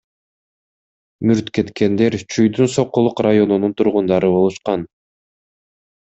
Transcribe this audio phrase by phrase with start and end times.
[1.31, 4.87] Мүрт кеткендер Чүйдүн Сокулук районунун тургундары болушкан.